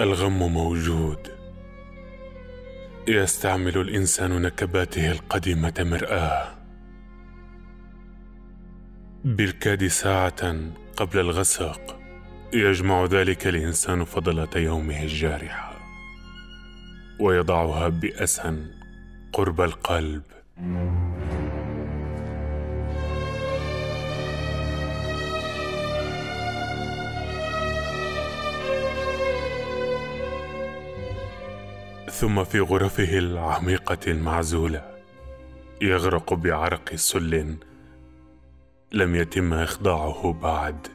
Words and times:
الغم 0.00 0.52
موجود. 0.52 1.18
يستعمل 3.08 3.78
الإنسان 3.78 4.42
نكباته 4.42 5.12
القديمة 5.12 5.74
مرآة. 5.78 6.48
بالكاد 9.24 9.86
ساعة 9.86 10.56
قبل 10.96 11.18
الغسق 11.18 12.00
يجمع 12.54 13.04
ذلك 13.04 13.46
الإنسان 13.46 14.04
فضله 14.04 14.48
يومه 14.56 15.02
الجارحة. 15.02 15.76
ويضعها 17.20 17.88
بأسا 17.88 18.66
قرب 19.32 19.60
القلب. 19.60 20.22
ثم 32.10 32.44
في 32.44 32.60
غرفه 32.60 33.18
العميقة 33.18 33.98
المعزولة 34.06 34.90
يغرق 35.82 36.34
بعرق 36.34 36.94
سل 36.94 37.56
لم 38.92 39.14
يتم 39.14 39.54
إخضاعه 39.54 40.32
بعد. 40.32 40.88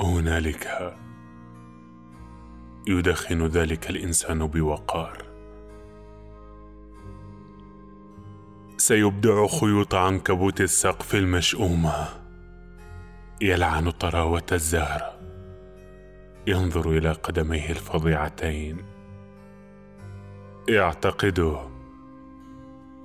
هنالك 0.00 0.94
يدخن 2.88 3.46
ذلك 3.46 3.90
الإنسان 3.90 4.46
بوقار. 4.46 5.22
سيبدع 8.76 9.46
خيوط 9.46 9.94
عنكبوت 9.94 10.60
السقف 10.60 11.14
المشؤومه 11.14 12.08
يلعن 13.40 13.90
طراوة 13.90 14.46
الزهره 14.52 15.20
ينظر 16.46 16.90
إلى 16.90 17.12
قدميه 17.12 17.70
الفظيعتين. 17.70 18.95
يعتقد 20.68 21.68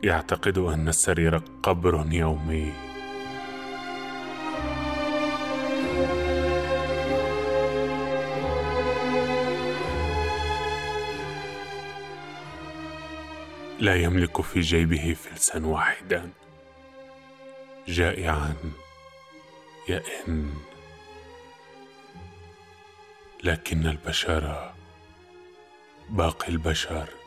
يعتقد 0.04 0.58
أن 0.58 0.88
السرير 0.88 1.42
قبر 1.64 2.08
يومي. 2.12 2.74
لا 13.80 13.96
يملك 13.96 14.42
في 14.42 14.60
جيبه 14.60 15.14
فلسا 15.14 15.66
واحدا. 15.66 16.30
جائعا 17.88 18.56
يئن. 19.90 20.54
لكن 23.44 23.88
البشر 23.88 24.74
باقي 26.10 26.48
البشر 26.48 27.21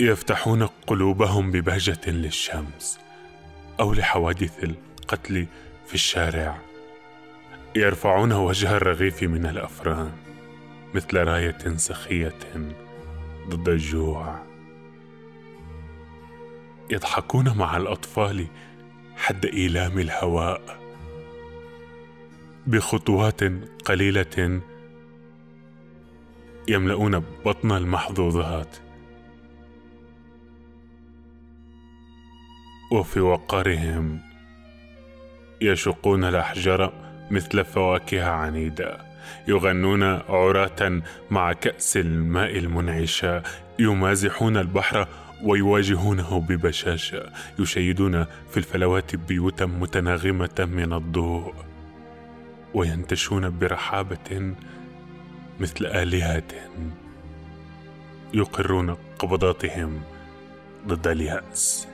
يفتحون 0.00 0.66
قلوبهم 0.86 1.50
ببهجة 1.50 2.10
للشمس 2.10 3.00
أو 3.80 3.94
لحوادث 3.94 4.64
القتل 4.64 5.46
في 5.86 5.94
الشارع. 5.94 6.58
يرفعون 7.76 8.32
وجه 8.32 8.76
الرغيف 8.76 9.22
من 9.22 9.46
الأفران 9.46 10.12
مثل 10.94 11.16
راية 11.16 11.76
سخية 11.76 12.38
ضد 13.48 13.68
الجوع. 13.68 14.42
يضحكون 16.90 17.56
مع 17.56 17.76
الأطفال 17.76 18.46
حد 19.16 19.46
إيلام 19.46 19.98
الهواء 19.98 20.80
بخطوات 22.66 23.40
قليلة. 23.84 24.60
يملؤون 26.68 27.18
بطن 27.18 27.72
المحظوظات 27.72 28.76
وفي 32.90 33.20
وقرهم. 33.20 34.20
يشقون 35.60 36.24
الأحجار 36.24 36.92
مثل 37.30 37.64
فواكه 37.64 38.24
عنيدة 38.24 38.98
يغنون 39.48 40.02
عراة 40.02 41.02
مع 41.30 41.52
كأس 41.52 41.96
الماء 41.96 42.58
المنعشة 42.58 43.42
يمازحون 43.78 44.56
البحر 44.56 45.08
ويواجهونه 45.44 46.40
ببشاشة 46.40 47.32
يشيدون 47.58 48.24
في 48.24 48.56
الفلوات 48.56 49.16
بيوتا 49.16 49.66
متناغمة 49.66 50.68
من 50.72 50.92
الضوء. 50.92 51.54
وينتشون 52.74 53.58
برحابة 53.58 54.54
مثل 55.60 55.86
آلهة. 55.86 56.42
يقرون 58.34 58.96
قبضاتهم 59.18 60.00
ضد 60.86 61.06
اليأس. 61.06 61.88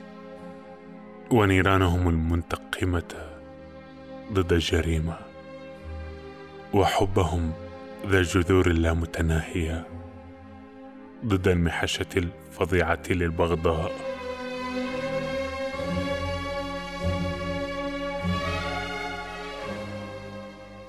ونيرانهم 1.31 2.09
المنتقمة 2.09 3.29
ضد 4.33 4.53
الجريمة 4.53 5.17
وحبهم 6.73 7.53
ذا 8.07 8.19
الجذور 8.19 8.67
اللامتناهية 8.67 9.87
ضد 11.25 11.47
المحشة 11.47 12.05
الفظيعة 12.17 13.03
للبغضاء. 13.09 13.91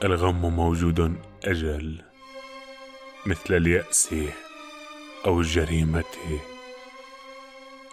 الغم 0.04 0.56
موجود 0.56 1.16
أجل 1.44 2.02
مثل 3.26 3.54
اليأس 3.54 4.14
أو 5.26 5.40
الجريمة 5.40 6.04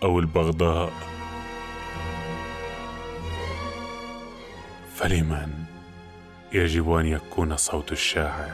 أو 0.04 0.20
البغضاء. 0.20 1.12
فلمن 4.96 5.50
يجب 6.54 6.92
أن 6.92 7.06
يكون 7.06 7.58
صوت 7.58 7.92
الشاعر؟ 7.92 8.54